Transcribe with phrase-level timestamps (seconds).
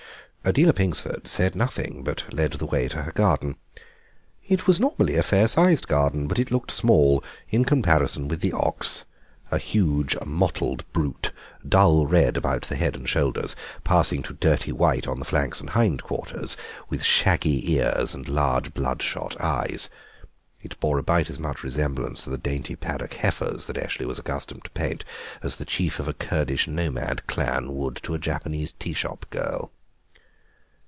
[0.43, 3.57] Adela Pingsford said nothing, but led the way to her garden.
[4.47, 8.51] It was normally a fair sized garden, but it looked small in comparison with the
[8.51, 9.05] ox,
[9.51, 11.31] a huge mottled brute,
[11.69, 15.69] dull red about the head and shoulders, passing to dirty white on the flanks and
[15.69, 16.57] hind quarters,
[16.89, 19.89] with shaggy ears and large blood shot eyes.
[20.63, 24.63] It bore about as much resemblance to the dainty paddock heifers that Eshley was accustomed
[24.63, 25.05] to paint
[25.43, 29.71] as the chief of a Kurdish nomad clan would to a Japanese tea shop girl.